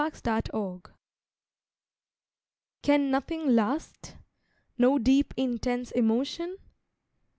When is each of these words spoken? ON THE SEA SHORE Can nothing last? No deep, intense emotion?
ON 0.03 0.09
THE 0.09 0.15
SEA 0.15 0.49
SHORE 0.51 0.81
Can 2.81 3.11
nothing 3.11 3.49
last? 3.49 4.15
No 4.75 4.97
deep, 4.97 5.31
intense 5.37 5.91
emotion? 5.91 6.57